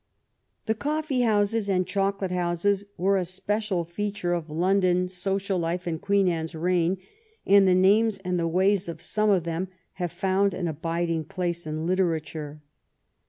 The 0.65 0.73
coffee 0.73 1.21
houses 1.21 1.69
and 1.69 1.85
chocolate 1.85 2.31
houses 2.31 2.83
were 2.97 3.17
a 3.17 3.23
spe 3.23 3.61
cial 3.61 3.87
feature 3.87 4.33
of 4.33 4.49
London 4.49 5.07
social 5.07 5.59
life 5.59 5.87
in 5.87 5.99
Queen 5.99 6.27
Anne's 6.27 6.55
reign, 6.55 6.97
and 7.45 7.67
the 7.67 7.75
names 7.75 8.17
and 8.25 8.39
the 8.39 8.47
ways 8.47 8.89
of 8.89 8.99
some 9.03 9.29
of 9.29 9.43
them 9.43 9.67
have 10.01 10.11
found 10.11 10.55
an 10.55 10.67
abiding 10.67 11.25
place 11.25 11.67
in 11.67 11.85
literature. 11.85 12.63